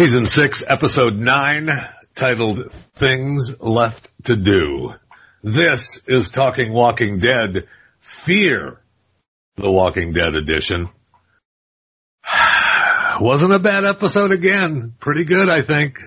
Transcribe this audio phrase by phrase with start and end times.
[0.00, 1.70] Season 6, Episode 9,
[2.14, 4.94] titled Things Left to Do.
[5.42, 8.80] This is Talking Walking Dead, Fear
[9.56, 10.88] the Walking Dead edition.
[13.20, 14.94] Wasn't a bad episode again.
[14.98, 16.00] Pretty good, I think.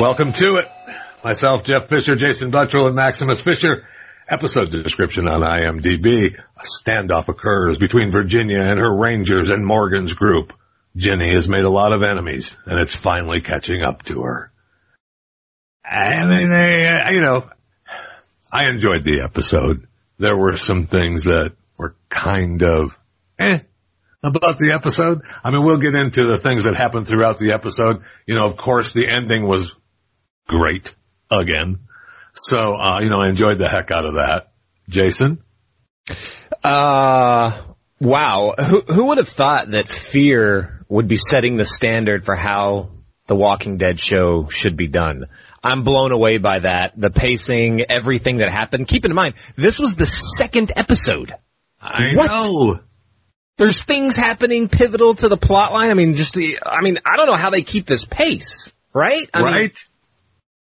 [0.00, 0.68] Welcome to it.
[1.24, 3.84] Myself, Jeff Fisher, Jason Buttrell, and Maximus Fisher.
[4.28, 6.38] Episode description on IMDb.
[6.38, 10.52] A standoff occurs between Virginia and her rangers and Morgan's group.
[10.94, 14.52] Ginny has made a lot of enemies, and it's finally catching up to her.
[15.84, 17.50] I mean, you know,
[18.52, 19.88] I enjoyed the episode.
[20.18, 22.96] There were some things that were kind of
[23.36, 23.60] eh
[24.22, 25.22] about the episode.
[25.42, 28.02] I mean, we'll get into the things that happened throughout the episode.
[28.26, 29.74] You know, of course, the ending was
[30.48, 30.94] great
[31.30, 31.78] again.
[32.32, 34.50] So, uh, you know, I enjoyed the heck out of that.
[34.88, 35.42] Jason?
[36.62, 37.56] Uh,
[38.00, 38.54] wow.
[38.58, 42.90] Who, who would have thought that fear would be setting the standard for how
[43.26, 45.26] the Walking Dead show should be done?
[45.62, 46.92] I'm blown away by that.
[46.96, 48.88] The pacing, everything that happened.
[48.88, 51.34] Keep in mind, this was the second episode.
[51.80, 52.26] I What?
[52.26, 52.80] know.
[53.56, 55.90] There's things happening pivotal to the plot line.
[55.90, 59.28] I mean, just the, I mean, I don't know how they keep this pace, right?
[59.34, 59.84] I mean, right?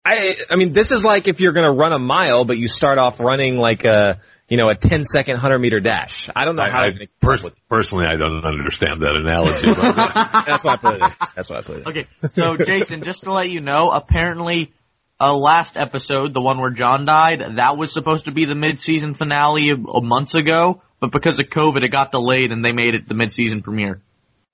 [0.05, 2.69] I, I mean, this is like if you're going to run a mile, but you
[2.69, 6.29] start off running like a, you know, a 10 second 100 meter dash.
[6.35, 9.67] I don't know how I, I, to pers- personally, I don't understand that analogy.
[9.75, 11.11] but- That's why I put it in.
[11.37, 11.89] That's why I put it in.
[11.89, 14.73] Okay, so Jason, just to let you know, apparently,
[15.21, 19.13] uh, last episode, the one where John died, that was supposed to be the mid-season
[19.13, 22.95] finale of, of months ago, but because of COVID, it got delayed and they made
[22.95, 24.01] it the mid-season premiere.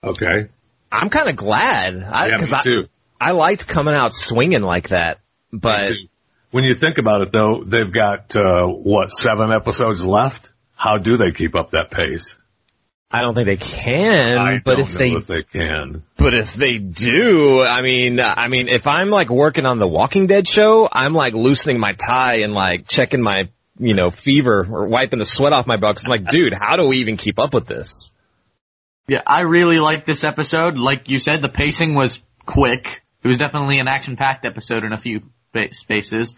[0.03, 0.49] okay.
[0.91, 1.95] I'm kind of glad.
[2.03, 2.89] I, Yeah, me cause I, too.
[3.21, 5.19] I liked coming out swinging like that,
[5.61, 5.93] but
[6.51, 10.53] When you think about it though, they've got, uh, what, seven episodes left?
[10.75, 12.37] How do they keep up that pace?
[13.11, 14.37] I don't think they can.
[14.37, 16.03] I but don't if know they, if they can.
[16.17, 20.27] but if they do, I mean, I mean, if I'm like working on the Walking
[20.27, 23.49] Dead show, I'm like loosening my tie and like checking my,
[23.79, 25.97] you know, fever or wiping the sweat off my butt.
[25.97, 28.11] 'cause I'm like, dude, how do we even keep up with this?
[29.07, 30.77] Yeah, I really liked this episode.
[30.77, 33.05] Like you said, the pacing was quick.
[33.23, 35.21] It was definitely an action-packed episode in a few
[35.57, 36.35] ba- spaces.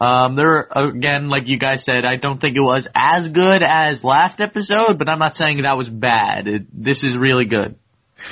[0.00, 4.04] Um, there, again, like you guys said, I don't think it was as good as
[4.04, 6.46] last episode, but I'm not saying that was bad.
[6.46, 7.74] It, this is really good.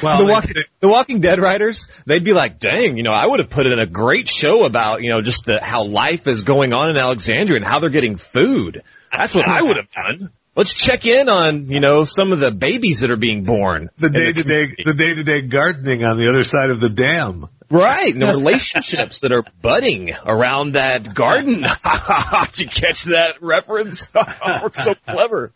[0.03, 3.27] Well, the, they- Walking, the Walking Dead writers, they'd be like, dang, you know, I
[3.27, 6.23] would have put it in a great show about, you know, just the, how life
[6.27, 8.83] is going on in Alexandria and how they're getting food.
[9.11, 10.31] That's what I would have done.
[10.57, 13.91] Let's check in on, you know, some of the babies that are being born.
[13.99, 16.89] the day to day, the day to day gardening on the other side of the
[16.89, 17.47] dam.
[17.69, 21.61] Right, and the relationships that are budding around that garden.
[22.53, 24.09] Did you catch that reference?
[24.15, 25.53] We're so clever.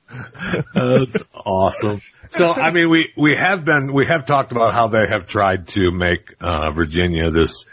[0.75, 2.03] That's awesome.
[2.29, 5.69] So, I mean, we, we have been, we have talked about how they have tried
[5.69, 7.65] to make, uh, Virginia this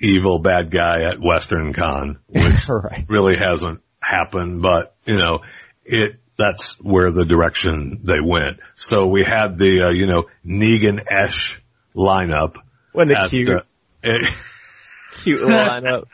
[0.00, 3.04] evil bad guy at Western Con, which right.
[3.06, 5.40] really hasn't happened, but, you know,
[5.84, 8.60] it, that's where the direction they went.
[8.74, 11.60] So we had the, uh, you know, Negan-esh
[11.94, 12.56] lineup.
[12.92, 13.62] When the at, cute,
[14.02, 14.34] it,
[15.12, 16.06] cute lineup.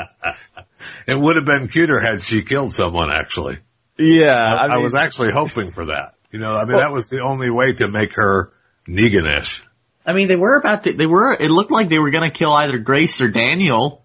[1.06, 3.58] it would have been cuter had she killed someone, actually.
[3.98, 6.14] Yeah, I, I, mean, was actually hoping for that.
[6.30, 8.52] You know, I mean, that was the only way to make her
[8.88, 9.62] Negan-ish.
[10.06, 12.52] I mean, they were about to, they were, it looked like they were gonna kill
[12.52, 14.02] either Grace or Daniel.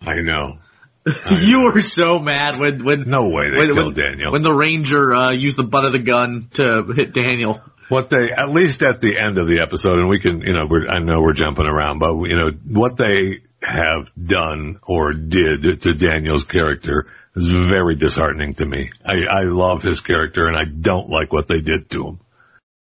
[0.00, 0.58] I know.
[1.30, 4.32] you were so mad when, when, No way they when, killed when, Daniel.
[4.32, 7.60] when the ranger, uh, used the butt of the gun to hit Daniel.
[7.88, 10.66] what they, at least at the end of the episode, and we can, you know,
[10.68, 15.82] we're, I know we're jumping around, but you know, what they have done or did
[15.82, 17.06] to Daniel's character
[17.36, 18.90] is very disheartening to me.
[19.04, 22.20] I, I love his character and I don't like what they did to him.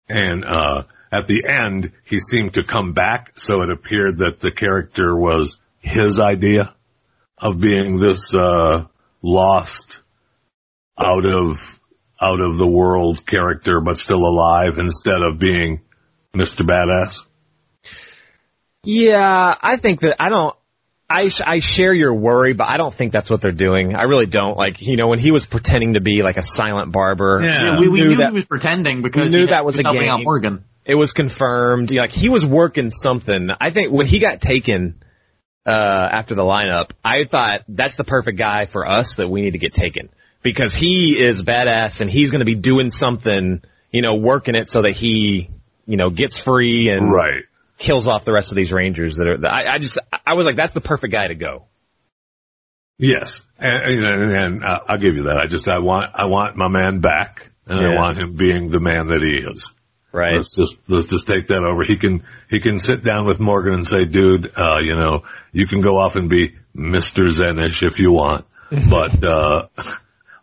[0.07, 4.51] And, uh, at the end, he seemed to come back, so it appeared that the
[4.51, 6.73] character was his idea
[7.37, 8.85] of being this, uh,
[9.21, 10.01] lost,
[10.97, 11.79] out of,
[12.21, 15.81] out of the world character, but still alive instead of being
[16.33, 16.65] Mr.
[16.65, 17.23] Badass.
[18.83, 20.55] Yeah, I think that I don't.
[21.09, 23.95] I I share your worry, but I don't think that's what they're doing.
[23.95, 24.57] I really don't.
[24.57, 27.79] Like you know, when he was pretending to be like a silent barber, Yeah.
[27.79, 29.83] we, we knew knew that- he was pretending because we knew he that was a
[29.83, 30.23] helping out game.
[30.25, 30.65] Morgan.
[30.85, 31.91] it was confirmed.
[31.91, 33.49] Like he was working something.
[33.59, 35.01] I think when he got taken
[35.67, 39.51] uh after the lineup, I thought that's the perfect guy for us that we need
[39.51, 40.09] to get taken
[40.41, 43.61] because he is badass and he's going to be doing something,
[43.91, 45.49] you know, working it so that he,
[45.85, 47.43] you know, gets free and Right.
[47.77, 49.45] kills off the rest of these Rangers that are.
[49.45, 51.65] I, I just I was like, that's the perfect guy to go.
[52.99, 55.37] Yes, and, and, and uh, I'll give you that.
[55.37, 58.79] I just I want I want my man back, and I want him being the
[58.79, 59.71] man that he is.
[60.11, 60.37] Right.
[60.37, 61.83] Let's just let's just take that over.
[61.83, 65.67] He can he can sit down with Morgan and say, "Dude, uh, you know, you
[65.67, 68.45] can go off and be Mister Zenish if you want,
[68.89, 69.67] but uh,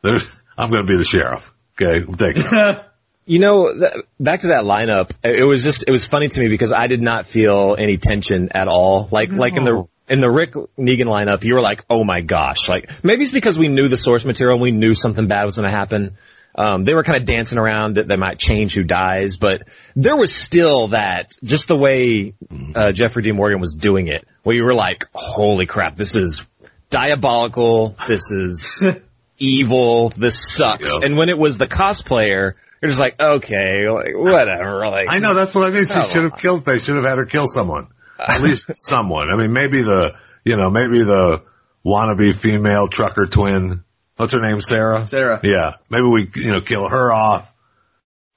[0.02, 0.26] there's
[0.56, 2.84] I'm going to be the sheriff." Okay, we'll take it.
[3.26, 6.48] You know, th- back to that lineup, it was just, it was funny to me
[6.48, 9.08] because I did not feel any tension at all.
[9.10, 12.68] Like, like in the, in the Rick Negan lineup, you were like, oh my gosh.
[12.68, 15.56] Like, maybe it's because we knew the source material and we knew something bad was
[15.56, 16.18] going to happen.
[16.56, 19.66] Um, they were kind of dancing around that they might change who dies, but
[19.96, 22.34] there was still that, just the way,
[22.74, 23.32] uh, Jeffrey D.
[23.32, 26.46] Morgan was doing it, where you were like, holy crap, this is
[26.90, 28.86] diabolical, this is
[29.38, 30.90] evil, this sucks.
[30.90, 31.00] Yeah.
[31.02, 35.06] And when it was the cosplayer, you're just like, okay, like, whatever, like.
[35.08, 35.86] I know that's what I mean.
[35.86, 36.64] She should have killed.
[36.64, 39.30] They should have had her kill someone, at least someone.
[39.30, 40.14] I mean, maybe the
[40.44, 41.42] you know maybe the
[41.84, 43.84] wannabe female trucker twin.
[44.16, 44.60] What's her name?
[44.60, 45.06] Sarah.
[45.06, 45.40] Sarah.
[45.42, 47.52] Yeah, maybe we you know kill her off.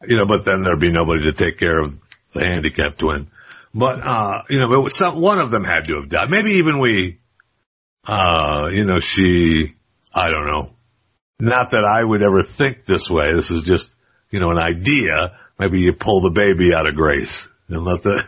[0.07, 2.00] You know, but then there'd be nobody to take care of
[2.33, 3.27] the handicapped twin.
[3.74, 6.29] But uh, you know, but some one of them had to have died.
[6.29, 7.19] Maybe even we.
[8.06, 9.75] Uh, you know, she.
[10.13, 10.71] I don't know.
[11.39, 13.33] Not that I would ever think this way.
[13.33, 13.91] This is just
[14.31, 15.38] you know an idea.
[15.59, 18.24] Maybe you pull the baby out of Grace and let the.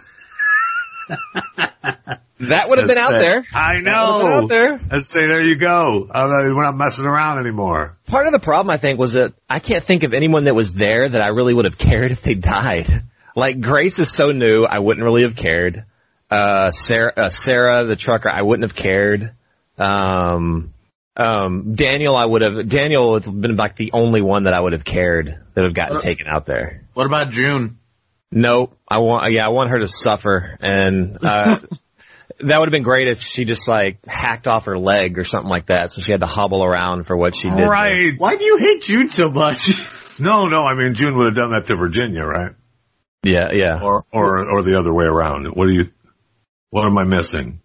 [2.40, 3.44] That would have been out there.
[3.54, 4.48] I That been out know.
[4.48, 4.80] there.
[4.92, 6.08] I'd say there you go.
[6.10, 7.98] Uh, we're not messing around anymore.
[8.08, 10.74] Part of the problem, I think, was that I can't think of anyone that was
[10.74, 12.88] there that I really would have cared if they died.
[13.36, 15.86] Like Grace is so new, I wouldn't really have cared.
[16.30, 19.34] Uh, Sarah, uh, Sarah, the trucker, I wouldn't have cared.
[19.78, 20.74] Um,
[21.18, 22.70] um, Daniel, I would have.
[22.70, 25.66] Daniel would have been like the only one that I would have cared that would
[25.66, 26.84] have gotten What- taken out there.
[26.94, 27.79] What about June?
[28.32, 28.78] Nope.
[28.88, 30.58] I want, yeah, I want her to suffer.
[30.62, 31.60] And, uh,
[32.40, 35.50] that would have been great if she just like hacked off her leg or something
[35.50, 35.92] like that.
[35.92, 37.58] So she had to hobble around for what she did.
[37.58, 37.70] there.
[37.70, 38.14] Right.
[38.18, 39.70] Why do you hate June so much?
[40.22, 40.66] No, no.
[40.66, 42.52] I mean, June would have done that to Virginia, right?
[43.24, 43.82] Yeah, yeah.
[43.82, 45.46] Or, or, or the other way around.
[45.54, 45.92] What do you?
[46.72, 47.62] What am I missing?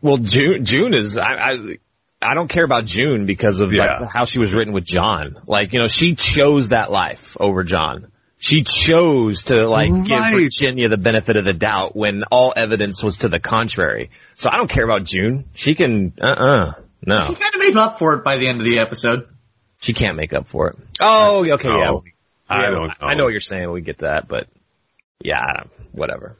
[0.00, 1.78] Well, June, June is, I, I,
[2.22, 3.98] I don't care about June because of Yeah.
[4.02, 5.34] like how she was written with John.
[5.48, 8.12] Like, you know, she chose that life over John.
[8.44, 10.34] She chose to like give Right.
[10.34, 14.10] Virginia the benefit of the doubt when all evidence was to the contrary.
[14.34, 15.46] So I don't care about June.
[15.54, 16.74] She can, uh-uh.
[16.74, 19.28] She No, She kind of made up for it by the end of the episode.
[19.80, 20.76] she can't make up for it.
[21.00, 21.86] Oh, okay, yeah.
[21.86, 22.04] No,
[22.46, 22.94] I Yeah, don't know.
[23.00, 23.70] I know what you're saying.
[23.70, 24.46] We get that, but
[25.22, 25.62] yeah,
[25.92, 26.36] whatever.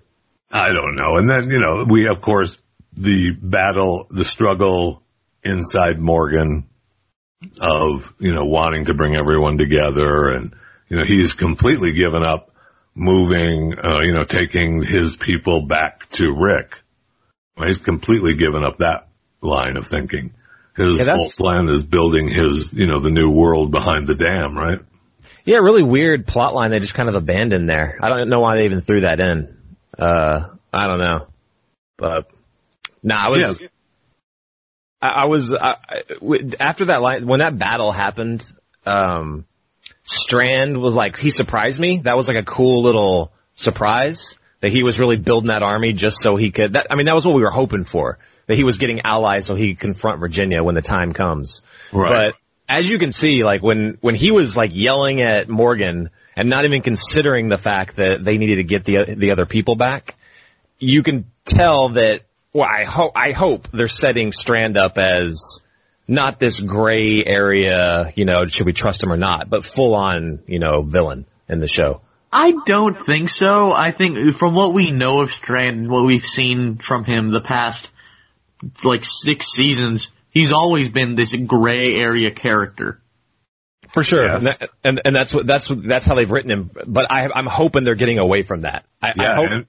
[0.52, 1.16] I don't know.
[1.16, 2.58] And then, you know, we, of course,
[2.94, 5.02] the battle, the struggle
[5.42, 6.68] inside Morgan
[7.62, 10.54] of, you know, wanting to bring everyone together and,
[10.88, 12.50] you know, he's completely given up
[12.94, 16.80] moving, uh, you know, taking his people back to Rick.
[17.56, 19.08] He's completely given up that
[19.40, 20.34] line of thinking.
[20.76, 24.56] His Yeah, whole plan is building his, you know, the new world behind the dam,
[24.56, 24.80] right?
[25.44, 27.98] Yeah, really weird plot line they just kind of abandoned there.
[28.02, 29.56] I don't know why they even threw that in.
[29.96, 31.26] Uh, I don't know.
[31.96, 32.28] But,
[33.02, 33.68] nah, I was, Yeah.
[35.00, 35.76] I, I was, I,
[36.58, 38.44] after that line, when that battle happened,
[38.86, 39.44] um,
[40.04, 41.98] Strand was like, he surprised me.
[41.98, 46.20] That was like a cool little surprise that he was really building that army just
[46.20, 48.18] so he could, that, I mean, that was what we were hoping for.
[48.46, 51.62] That he was getting allies so he could confront Virginia when the time comes.
[51.92, 52.10] Right.
[52.10, 52.34] But
[52.68, 56.64] as you can see, like when, when he was like yelling at Morgan and not
[56.64, 60.16] even considering the fact that they needed to get the, the other people back,
[60.78, 62.20] you can tell that,
[62.52, 65.60] well, I hope, I hope they're setting Strand up as
[66.06, 70.40] not this gray area, you know, should we trust him or not, but full on,
[70.46, 72.02] you know, villain in the show.
[72.32, 73.72] I don't think so.
[73.72, 77.40] I think from what we know of Strand, and what we've seen from him the
[77.40, 77.90] past
[78.82, 83.00] like six seasons, he's always been this gray area character.
[83.90, 84.24] For sure.
[84.24, 84.38] Yes.
[84.38, 86.70] And, that, and, and that's what, that's what, that's how they've written him.
[86.86, 88.84] But I, I'm hoping they're getting away from that.
[89.00, 89.66] I, I Yeah, hope, and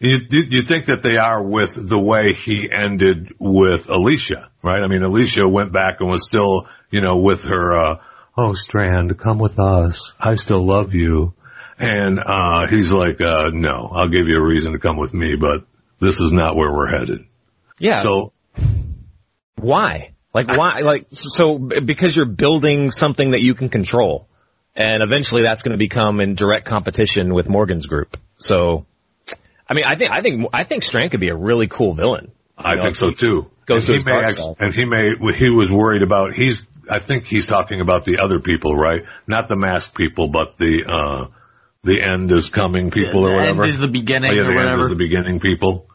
[0.00, 4.82] you you think that they are with the way he ended with Alicia, right?
[4.82, 7.72] I mean, Alicia went back and was still, you know, with her.
[7.72, 7.96] uh
[8.36, 10.12] Oh, Strand, come with us.
[10.20, 11.34] I still love you.
[11.78, 15.36] And uh he's like, uh No, I'll give you a reason to come with me,
[15.36, 15.64] but
[16.00, 17.24] this is not where we're headed.
[17.78, 18.02] yeah.
[18.02, 18.32] So
[19.56, 20.12] Why?
[20.34, 20.80] Like why?
[20.80, 24.28] Like so because you're building something that you can control,
[24.76, 28.16] and eventually that's going to become in direct competition with Morgan's group.
[28.36, 28.86] So,
[29.68, 32.32] I mean, I think I think I think Strand could be a really cool villain.
[32.56, 33.50] I know, think so too.
[33.66, 34.56] goes and to he his may dark act- side.
[34.60, 38.40] and he may he was worried about he's I think he's talking about the other
[38.40, 39.04] people, right?
[39.26, 41.26] Not the masked people, but the uh
[41.82, 43.62] the end is coming people or the whatever.
[43.62, 45.86] end is the beginning Oh, yeah, or the end is the beginning people.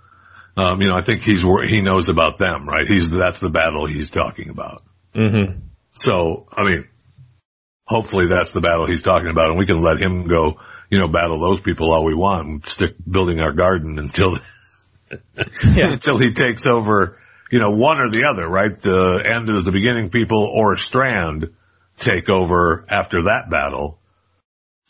[0.56, 2.86] Um, you know, I think he's wor- he knows about them, right?
[2.88, 4.84] He's that's the battle he's talking about.
[5.16, 5.60] Mm-hmm.
[5.96, 6.88] So, I mean,
[7.86, 10.60] hopefully that's the battle he's talking about, and we can let him go,
[10.94, 14.38] you know, battle those people all we want and stick building our garden until
[15.76, 15.92] Yeah.
[15.92, 17.20] until he takes over,
[17.50, 18.78] you know, one or the other, right?
[18.78, 21.52] The end is the beginning people or Strand
[21.98, 23.98] take over after that battle.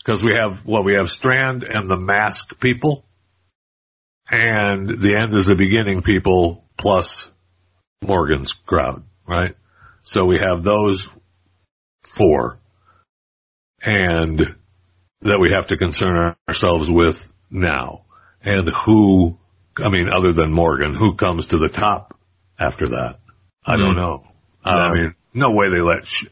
[0.04, 3.06] Cause we have, well, we have Strand and the mask people
[4.30, 7.30] and the end is the beginning people plus
[8.02, 9.54] Morgan's crowd, right?
[10.02, 11.08] So we have those
[12.02, 12.58] four
[13.82, 14.54] and
[15.22, 18.02] that we have to concern ourselves with now
[18.42, 19.38] and who
[19.76, 22.16] I mean, other than Morgan, who comes to the top
[22.58, 23.18] after that?
[23.66, 23.98] I don't Hmm.
[23.98, 24.24] know.
[24.64, 26.26] I mean, no way they let Sh-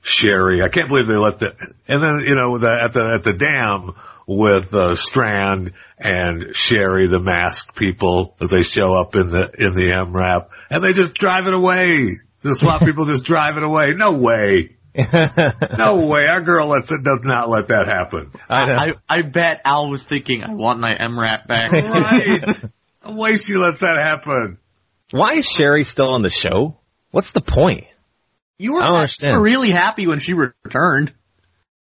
[0.00, 0.62] Sherry.
[0.62, 1.56] I can't believe they let the.
[1.88, 3.94] And then you know, the, at the at the dam
[4.28, 9.74] with uh, Strand and Sherry, the masked people, as they show up in the in
[9.74, 12.20] the MRAP, and they just drive it away.
[12.42, 13.94] The SWAT people just drive it away.
[13.94, 14.76] No way.
[15.78, 16.26] No way.
[16.26, 18.30] Our girl lets it does not let that happen.
[18.48, 18.62] I.
[18.72, 21.72] I, I bet Al was thinking, I want my MRAP back.
[21.72, 22.70] Right.
[23.06, 24.58] No way she lets that happen.
[25.10, 26.78] Why is Sherry still on the show?
[27.10, 27.86] What's the point?
[28.58, 29.36] You were, I don't you understand.
[29.36, 31.12] were really happy when she returned.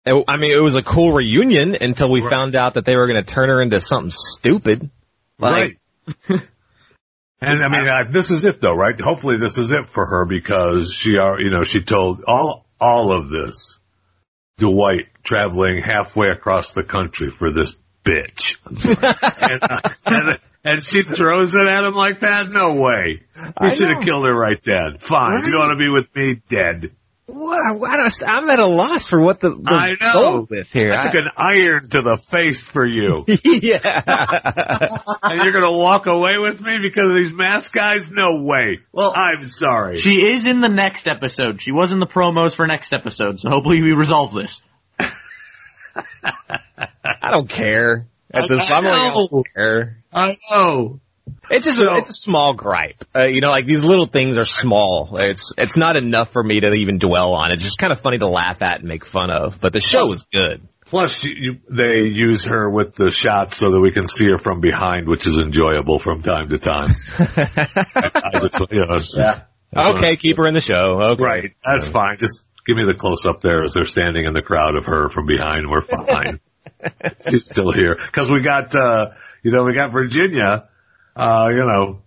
[0.06, 3.08] It- I mean, it was a cool reunion until we found out that they were
[3.08, 4.90] going to turn her into something stupid.
[5.38, 5.80] Like,
[6.30, 6.42] right.
[7.42, 9.00] and I mean, uh, this is it though, right?
[9.00, 13.12] Hopefully this is it for her because she are, you know, she told all, all
[13.12, 13.80] of this,
[14.58, 18.58] Dwight traveling halfway across the country for this bitch.
[19.50, 22.50] and, uh, and, and she throws it at him like that?
[22.50, 23.22] No way.
[23.36, 24.98] You I should have killed her right then.
[25.00, 25.46] Fine.
[25.46, 25.60] You Right.
[25.60, 26.42] want to be with me?
[26.48, 26.92] Dead.
[27.28, 30.14] What, I, I'm at a loss for what the, the I know.
[30.14, 30.92] goal with here.
[30.92, 33.26] I took an iron to the face for you.
[33.44, 34.04] yeah.
[35.24, 38.12] and you're gonna walk away with me because of these mask guys?
[38.12, 38.82] No way.
[38.92, 39.98] Well, I'm sorry.
[39.98, 41.62] She is in the next episode.
[41.62, 44.62] She was in the promos for next episode, so hopefully we resolve this.
[45.00, 45.10] I
[47.32, 48.06] don't care.
[48.32, 50.04] At this, I I'm like, I don't care.
[50.14, 51.00] I know.
[51.50, 53.04] It's just a, it's a small gripe.
[53.16, 55.18] Uh, you know, like these little things are small.
[55.20, 57.52] It's it's not enough for me to even dwell on.
[57.52, 59.60] It's just kind of funny to laugh at and make fun of.
[59.60, 60.68] But the show is good.
[60.86, 64.38] Plus, you, you, they use her with the shots so that we can see her
[64.38, 66.94] from behind, which is enjoyable from time to time.
[67.18, 69.16] I just, you know, it's-
[69.76, 71.02] Okay, keep her in the show.
[71.14, 71.24] Okay.
[71.24, 71.52] Right.
[71.66, 72.18] That's fine.
[72.18, 75.10] Just give me the close up there as they're standing in the crowd of her
[75.10, 75.66] from behind.
[75.70, 76.40] We're fine.
[77.30, 77.98] She's still here.
[78.12, 79.10] Cause we got, uh,
[79.44, 80.70] you know, we got Virginia,
[81.16, 82.02] uh, you know,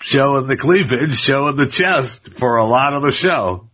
[0.00, 3.68] showing the cleavage, showing the chest for a lot of the show.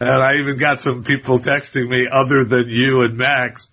[0.00, 3.70] And I even got some people texting me other than you and Max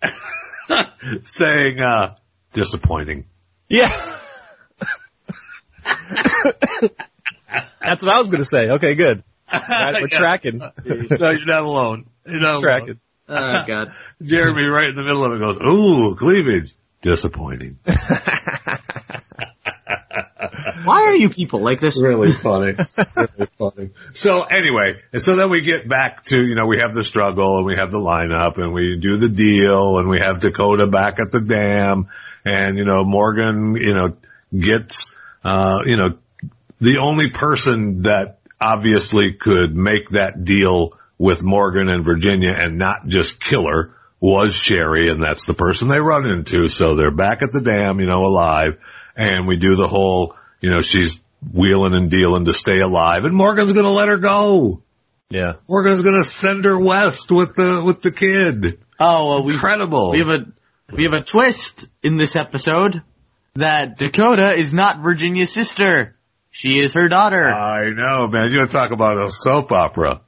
[1.24, 2.16] saying, uh,
[2.54, 3.26] disappointing.
[3.68, 3.90] Yeah.
[7.82, 8.70] That's what I was gonna say.
[8.72, 9.24] Okay, good.
[9.52, 10.18] Right, we're Yeah.
[10.20, 10.60] tracking.
[10.60, 10.72] No,
[11.32, 12.06] you're not alone.
[12.26, 12.62] You're not alone.
[12.62, 13.00] tracking.
[13.28, 13.94] Oh god.
[14.22, 16.74] Jeremy right in the middle of it goes, ooh, cleavage.
[17.02, 17.80] Disappointing.
[20.84, 21.98] Why are you people like this?
[21.98, 22.74] really funny.
[23.16, 23.90] really funny.
[24.14, 27.58] So anyway, and so then we get back to, you know, we have the struggle
[27.58, 31.20] and we have the lineup and we do the deal and we have Dakota back
[31.20, 32.08] at the dam
[32.46, 34.18] and, you know, Morgan, you know,
[34.58, 36.18] gets, uh, you know,
[36.80, 43.08] the only person that obviously could make that deal with Morgan and Virginia and not
[43.08, 46.68] just kill her was Sherry and that's the person they run into.
[46.68, 48.78] So they're back at the dam, you know, alive
[49.16, 51.20] and we do the whole, you know, she's
[51.54, 54.84] wheeling and dealing to stay alive and Morgan's going to let her go.
[55.30, 55.54] Yeah.
[55.68, 58.80] Morgan's going to send her west with the, with the kid.
[59.00, 60.12] Oh, well, we Incredible.
[60.12, 60.46] we have a
[60.92, 63.02] we have a twist in this episode
[63.56, 66.18] that Dakota is not Virginia's sister.
[66.52, 67.48] She is her daughter.
[67.48, 68.52] I know, man.
[68.52, 70.22] You want to talk about a soap opera.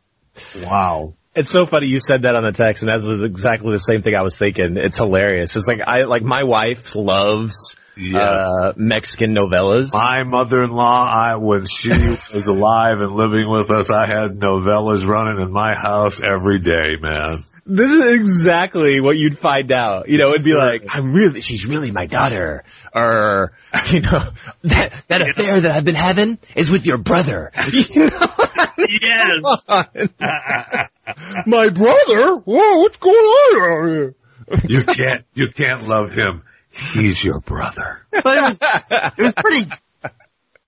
[0.63, 1.15] Wow.
[1.35, 4.01] It's so funny you said that on the text, and that was exactly the same
[4.01, 4.77] thing I was thinking.
[4.77, 5.55] It's hilarious.
[5.55, 8.15] It's like I like my wife loves Yes.
[8.15, 9.93] uh Mexican novellas.
[9.93, 11.89] My mother-in-law, I, when she
[12.33, 16.97] was alive and living with us, I had novellas running in my house every day,
[16.99, 17.43] man.
[17.65, 20.09] This is exactly what you'd find out.
[20.09, 22.65] You know, it'd be like, I'm really, she's really my daughter.
[22.93, 23.53] Or,
[23.91, 24.29] you know,
[24.63, 27.51] that, that affair that I've been having is with your brother.
[27.65, 29.83] You know?
[29.87, 30.09] Yes.
[31.45, 32.35] my brother?
[32.37, 34.15] Whoa, what's going on out here?
[34.67, 36.43] you can't, you can't love him.
[36.73, 38.05] He's your brother.
[38.11, 38.57] But it was
[39.17, 39.69] it was pretty.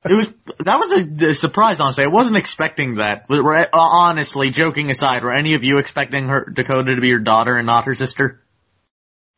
[0.07, 0.27] It was
[0.59, 0.91] that was
[1.23, 1.79] a, a surprise.
[1.79, 3.25] Honestly, I wasn't expecting that.
[3.27, 7.07] But were- uh, honestly, joking aside, were any of you expecting her Dakota to be
[7.07, 8.39] your daughter and not her sister?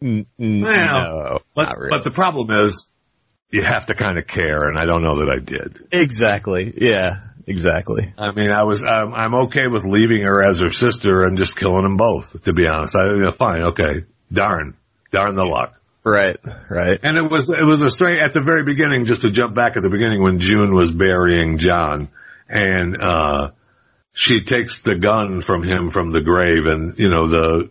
[0.04, 1.90] N- n- Well, no, But, really.
[1.90, 2.90] but the problem is,
[3.50, 5.88] you have to kind of care, and I don't know that I did.
[5.94, 6.74] exactly.
[6.76, 8.14] Yeah, exactly.
[8.18, 11.56] I mean, I was, I'm, I'm okay with leaving her as her sister and just
[11.56, 12.94] killing them both, to be honest.
[12.96, 14.04] I, you know, fine, okay.
[14.32, 14.76] Darn.
[15.12, 15.74] Darn the luck.
[16.08, 16.38] Right,
[16.70, 17.00] right.
[17.04, 19.76] And it was, it was a strange, at the very beginning, just to jump back
[19.76, 22.08] at the beginning when June was burying John
[22.48, 23.52] and, uh,
[24.14, 27.70] she takes the gun from him from the grave and, you know, the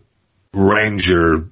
[0.52, 1.48] ranger,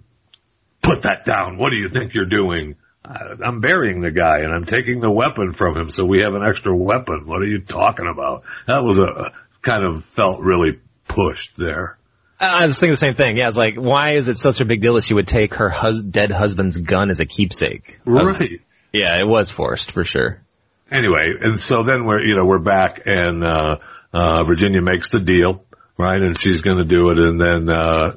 [0.83, 1.57] put that down.
[1.57, 2.77] What do you think you're doing?
[3.05, 6.35] "I- I'm burying the guy and I'm taking the weapon from him so we have
[6.35, 7.27] an extra weapon.
[7.27, 8.43] What are you talking about?
[8.67, 11.97] That was a, kind of felt really pushed there.
[12.45, 13.37] I was thinking the same thing.
[13.37, 15.69] Yeah, it's like, why is it such a big deal that she would take her
[15.69, 17.99] hus- dead husband's gun as a keepsake?
[18.07, 18.61] I was- Right.
[18.93, 20.41] Yeah, it was forced for sure.
[20.91, 23.79] anyway, and so then we're, you know, we're back and, uh,
[24.13, 25.65] uh, Virginia makes the deal,
[25.99, 26.21] right?
[26.21, 27.19] And she's going to do it.
[27.19, 28.13] And then, uh,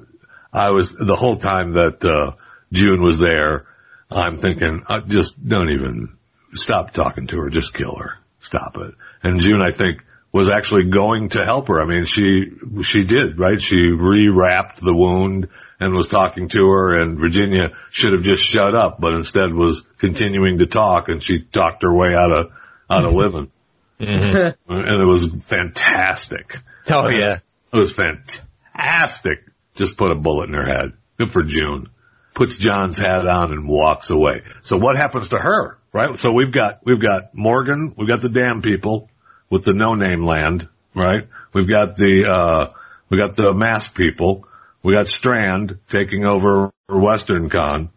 [0.54, 2.34] I was, the whole time that, uh,
[2.72, 3.66] June was there,
[4.12, 6.10] I'm thinking, uh, just don't even
[6.54, 7.50] stop talking to her.
[7.50, 8.20] Just kill her.
[8.42, 8.94] Stop it.
[9.24, 11.82] And June, I think, was actually going to help her.
[11.82, 12.52] I mean, she,
[12.84, 13.62] she did, right?
[13.62, 18.76] She rewrapped the wound and was talking to her and Virginia should have just shut
[18.76, 22.52] up, but instead was continuing to talk and she talked her way out of,
[22.90, 23.18] out of mm-hmm.
[23.18, 23.52] living.
[24.00, 24.72] Mm-hmm.
[24.72, 26.60] and it was fantastic.
[26.90, 27.40] Oh yeah.
[27.74, 29.44] It was fantastic.
[29.76, 30.94] Just put a bullet in her head.
[31.18, 31.90] Good for June.
[32.34, 34.44] Puts John's hat on and walks away.
[34.62, 35.80] So what happens to her?
[35.92, 36.18] Right?
[36.20, 39.10] So we've got, we've got Morgan, we've got the damn people
[39.50, 41.28] with the no name land, right?
[41.54, 42.70] We've got the, uh,
[43.10, 44.48] we got the mass people.
[44.84, 47.90] We got Strand taking over Western Con.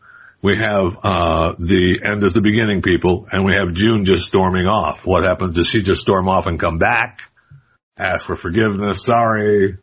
[0.43, 4.67] We have, uh, the end is the beginning people and we have June just storming
[4.67, 5.07] off.
[5.07, 5.55] What happens?
[5.55, 7.21] Does she just storm off and come back?
[7.99, 9.05] Ask for forgiveness.
[9.05, 9.77] Sorry.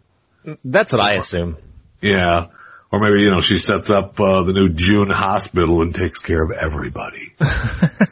[0.64, 1.58] That's what I assume.
[2.02, 2.48] Yeah.
[2.92, 6.42] Or maybe, you know, she sets up, uh, the new June hospital and takes care
[6.42, 7.36] of everybody.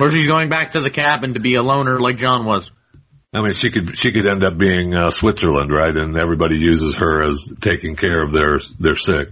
[0.00, 2.70] Or she's going back to the cabin to be a loner like John was.
[3.32, 5.96] I mean, she could, she could end up being, uh, Switzerland, right?
[5.96, 9.28] And everybody uses her as taking care of their, their sick.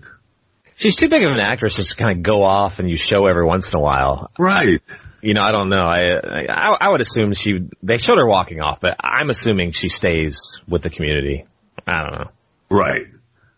[0.76, 3.26] She's too big of an actress just to kind of go off and you show
[3.26, 4.30] every once in a while.
[4.38, 4.80] Right.
[5.20, 5.82] You know, I don't know.
[5.82, 6.02] I,
[6.48, 10.60] I I would assume she they showed her walking off, but I'm assuming she stays
[10.68, 11.46] with the community.
[11.84, 12.30] I don't know.
[12.70, 13.06] Right.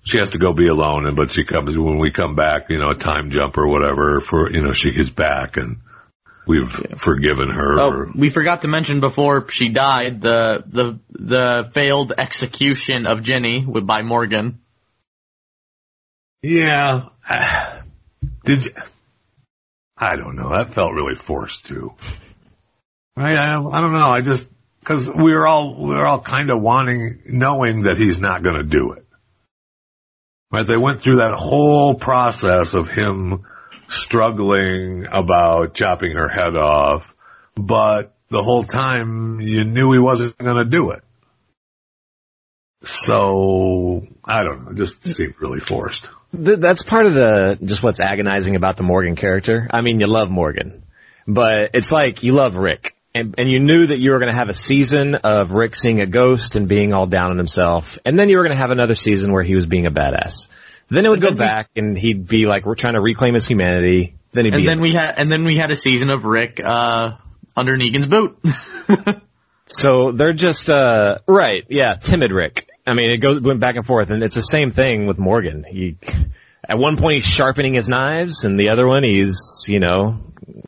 [0.03, 2.79] She has to go be alone and, but she comes, when we come back, you
[2.79, 5.77] know, a time jump or whatever for, you know, she is back and
[6.47, 7.81] we've forgiven her.
[7.81, 13.65] Oh, we forgot to mention before she died the the the failed execution of Ginny
[13.67, 14.61] with by Morgan.
[16.43, 17.09] Yeah.
[17.29, 17.81] Uh,
[18.45, 18.73] did you?
[19.97, 20.51] I don't know.
[20.51, 21.93] That felt really forced too.
[23.17, 23.37] Right?
[23.37, 24.09] I, I don't know.
[24.09, 24.49] I just
[24.81, 28.57] because we were all we were all kind of wanting, knowing that he's not going
[28.57, 29.07] to do it.
[30.51, 30.67] Right?
[30.67, 33.45] They went through that whole process of him
[33.91, 37.15] struggling about chopping her head off,
[37.55, 41.03] but the whole time you knew he wasn't going to do it.
[42.83, 44.73] So I don't know.
[44.73, 46.09] Just seemed really forced.
[46.33, 49.69] That's part of the just what's agonizing about the Morgan character.
[49.71, 50.85] I mean, you love Morgan,
[51.27, 54.39] but it's like you love Rick, and and you knew that you were going to
[54.39, 58.19] have a season of Rick seeing a ghost and being all down on himself, and
[58.19, 60.47] then you were going to have another season where he was being a badass.
[60.91, 64.17] Then it would go back, and he'd be like, "We're trying to reclaim his humanity."
[64.33, 66.61] Then he'd And be then we had and then we had a season of Rick
[66.65, 67.13] uh
[67.57, 68.39] under Negan's boot.
[69.73, 72.69] So they're just uh right, yeah, timid Rick.
[72.87, 75.65] I mean, it goes went back and forth, and it's the same thing with Morgan.
[75.69, 75.97] He
[76.69, 80.21] at one point he's sharpening his knives, and the other one he's you know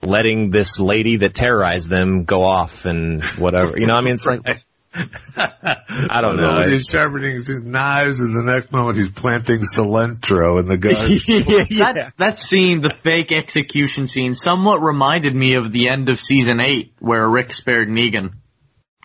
[0.03, 3.79] letting this lady that terrorized them go off and whatever.
[3.79, 6.43] You know, what I mean, it's like I don't know.
[6.53, 11.79] moment He's sharpening his knives, and the next moment he's planting cilantro in the garden.
[11.79, 16.61] That that scene, the fake execution scene, somewhat reminded me of the end of season
[16.61, 18.35] eight where Rick spared Negan.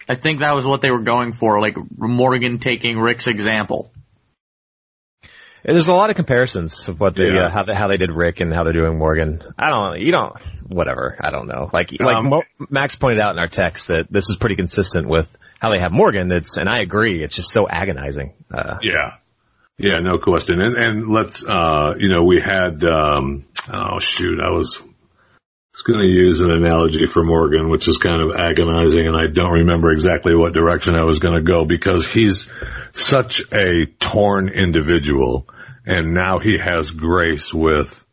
[0.09, 3.91] I think that was what they were going for, like Morgan taking Rick's example.
[5.63, 7.45] There's a lot of comparisons of what they Yeah.
[7.45, 9.41] uh, how they how they did Rick and how they're doing Morgan.
[9.57, 10.33] I don't you don't
[10.67, 11.69] whatever I don't know.
[11.73, 15.09] Like like Um, Mo- Max pointed out in our text that this is pretty consistent
[15.09, 15.27] with
[15.59, 16.31] how they have Morgan.
[16.31, 17.23] It's and I agree.
[17.23, 18.33] It's just so agonizing.
[18.53, 19.15] Uh, yeah,
[19.77, 20.61] yeah, no question.
[20.61, 24.81] And and let's, uh, you know, we had, um, oh shoot, I was.
[25.73, 29.27] was going to use an analogy for Morgan, which is kind of agonizing, and I
[29.27, 32.49] don't remember exactly what direction I was going to go because he's
[32.93, 35.47] such a torn individual,
[35.85, 38.03] and now he has grace with,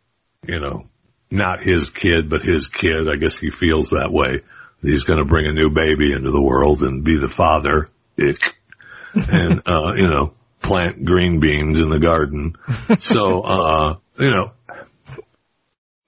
[0.46, 0.84] you know,
[1.30, 3.08] not his kid, but his kid.
[3.08, 4.42] I guess he feels that way.
[4.84, 7.90] He's going to bring a new baby into the world and be the father.
[8.18, 8.56] Ick.
[9.14, 12.56] and, uh, you know, plant green beans in the garden.
[12.98, 14.52] So, uh, you know,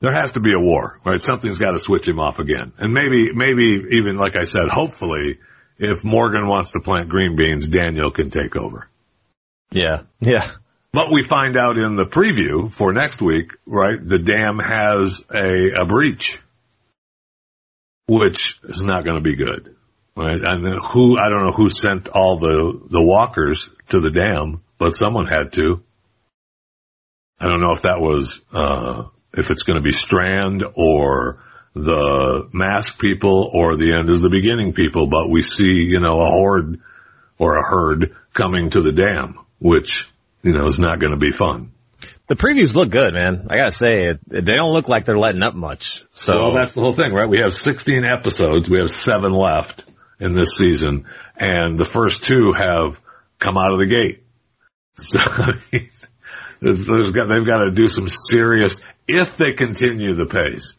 [0.00, 1.22] there has to be a war, right?
[1.22, 2.72] Something's got to switch him off again.
[2.78, 5.38] And maybe, maybe even like I said, hopefully
[5.78, 8.88] if Morgan wants to plant green beans, Daniel can take over.
[9.70, 10.02] Yeah.
[10.20, 10.50] Yeah.
[10.92, 13.98] But we find out in the preview for next week, right?
[14.02, 16.40] The dam has a, a breach,
[18.06, 19.74] which is not going to be good,
[20.16, 20.38] right?
[20.40, 24.94] And who, I don't know who sent all the, the walkers to the dam, but
[24.94, 25.82] someone had to.
[27.38, 31.42] I don't know if that was, uh, if it's going to be Strand or
[31.74, 36.20] the mask people or the end is the beginning people, but we see, you know,
[36.20, 36.80] a horde
[37.38, 40.08] or a herd coming to the dam, which,
[40.42, 41.72] you know, is not going to be fun.
[42.28, 43.46] The previews look good, man.
[43.50, 46.02] I gotta say, they don't look like they're letting up much.
[46.12, 47.28] So well, that's the whole thing, right?
[47.28, 48.68] We have 16 episodes.
[48.68, 49.84] We have seven left
[50.18, 53.00] in this season and the first two have
[53.38, 54.22] come out of the gate.
[54.98, 55.18] So,
[56.62, 60.72] there's, there's got, they've got to do some serious, if they continue the pace,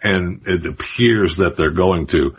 [0.00, 2.36] and it appears that they're going to,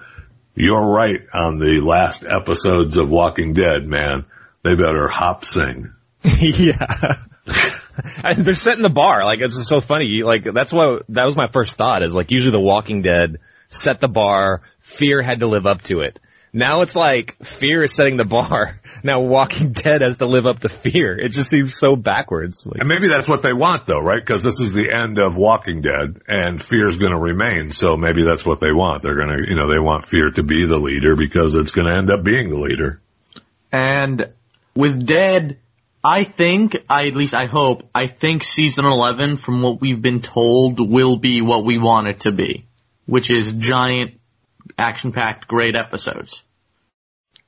[0.55, 4.25] you're right on the last episodes of Walking Dead, man.
[4.63, 5.93] They better hop sing.
[6.23, 7.17] yeah.
[8.23, 9.23] and they're setting the bar.
[9.23, 10.23] Like it's just so funny.
[10.23, 12.03] Like that's what that was my first thought.
[12.03, 13.39] Is like usually The Walking Dead
[13.69, 14.61] set the bar.
[14.79, 16.19] Fear had to live up to it.
[16.55, 18.79] Now it's like fear is setting the bar.
[19.03, 21.19] Now Walking Dead has to live up to fear.
[21.19, 22.65] It just seems so backwards.
[22.65, 24.19] Like, And maybe that's what they want though, right?
[24.19, 27.73] Because this is the end of Walking Dead and fear's going to remain.
[27.73, 29.03] So maybe that's what they want.
[29.03, 31.87] They're going to, you know, they want fear to be the leader because it's going
[31.87, 33.01] to end up being the leader.
[33.71, 34.31] And
[34.75, 35.57] with Dead,
[36.05, 40.21] I think, I, at least I hope, I think season 11, from what we've been
[40.21, 42.67] told, will be what we want it to be.
[43.07, 44.19] Which is giant,
[44.77, 46.43] action-packed, great episodes.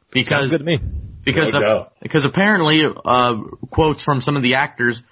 [0.10, 0.80] Because, sounds good to me.
[1.24, 1.94] because, No doubt.
[2.02, 3.36] because apparently, uh,
[3.70, 5.04] quotes from some of the actors,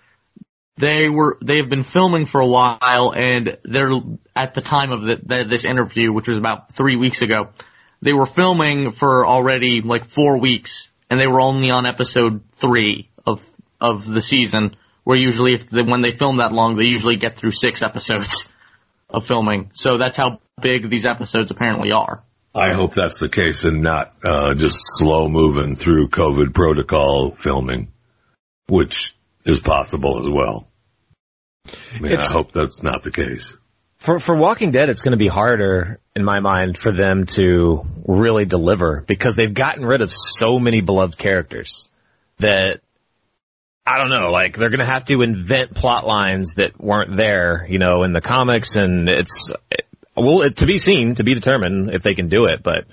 [0.77, 3.91] they were, they have been filming for a while and they're,
[4.35, 7.49] at the time of the, the, this interview, which was about three weeks ago,
[8.01, 13.11] they were filming for already like four weeks and they were only on episode three
[13.81, 17.15] of, of the season where usually if they, when they film that long, they usually
[17.15, 18.47] get through six episodes
[19.09, 19.71] of filming.
[19.73, 22.23] So that's how big these episodes apparently are.
[22.53, 27.91] I hope that's the case and not, uh, just slow moving through COVID protocol filming,
[28.67, 30.67] which is possible as well.
[31.95, 33.51] I mean, I hope that's not the case.
[33.97, 37.85] For for Walking Dead, it's going to be harder in my mind for them to
[38.05, 41.89] really deliver because they've gotten rid of so many beloved characters
[42.37, 42.81] that
[43.85, 47.67] I don't know, like they're going to have to invent plot lines that weren't there,
[47.69, 49.53] you know, in the comics, and it's
[50.15, 52.63] well it, to be seen, to be determined if they can do it.
[52.63, 52.85] But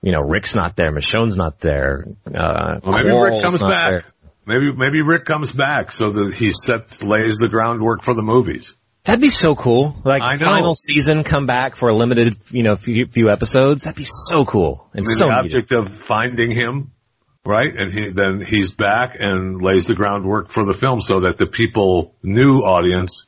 [0.00, 2.06] you know, Rick's not there, Michonne's not there.
[2.26, 3.90] Uh, Well, maybe Rick comes back.
[3.90, 4.04] there.
[4.44, 8.74] Maybe, maybe Rick comes back so that he sets, lays the groundwork for the movies.
[9.04, 9.94] That'd be so cool.
[10.04, 13.84] Like final season, come back for a limited, you know, few, few episodes.
[13.84, 15.56] That'd be so cool and I mean, so the needed.
[15.58, 16.90] object of finding him,
[17.44, 17.74] right?
[17.76, 21.46] And he, then he's back and lays the groundwork for the film so that the
[21.46, 23.26] people, new audience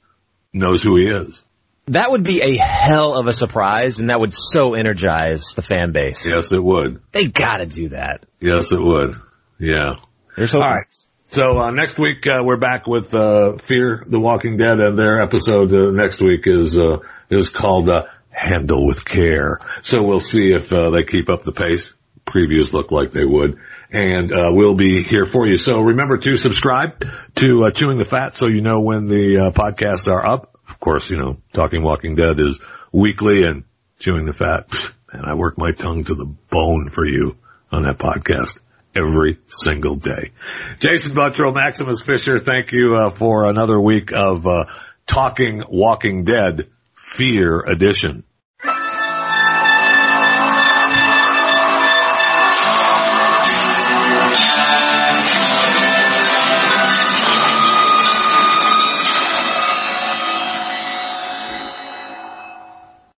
[0.53, 1.43] knows who he is.
[1.89, 5.93] That would be a hell of a surprise, and that would so energize the fan
[5.93, 6.25] base.
[6.27, 7.03] Yes, it would.
[7.13, 8.25] They gotta do that.
[8.41, 9.17] Yes, it would.
[9.59, 9.97] Yeah.
[10.35, 10.87] They're so All right.
[11.29, 15.21] So uh, next week uh, we're back with uh, Fear the Walking Dead, and their
[15.21, 16.99] episode uh, next week is uh,
[17.29, 19.59] is called uh, Handle with Care.
[19.83, 21.93] So we'll see if uh, they keep up the pace.
[22.25, 23.59] Previews look like they would,
[23.95, 25.57] and uh, we'll be here for you.
[25.57, 29.51] So remember to subscribe to uh, Chewing the Fat, so you know when the uh,
[29.53, 30.59] podcasts are up.
[30.69, 33.63] Of course, you know Talking Walking Dead is weekly, and
[34.01, 34.69] Chewing the Fat.
[35.15, 37.37] And I work my tongue to the bone for you
[37.71, 38.59] on that podcast
[38.97, 40.33] every single day.
[40.81, 44.65] Jason Buttrell, Maximus Fisher, thank you uh, for another week of uh,
[45.07, 48.25] Talking Walking Dead Fear Edition.